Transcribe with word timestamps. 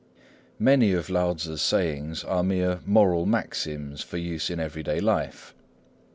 Many 0.57 0.93
of 0.93 1.11
Lao 1.11 1.33
Tzŭ's 1.35 1.61
sayings 1.61 2.23
are 2.23 2.41
mere 2.41 2.79
moral 2.87 3.27
maxims 3.27 4.01
for 4.01 4.17
use 4.17 4.49
in 4.49 4.59
everyday 4.59 4.99
life. 4.99 5.53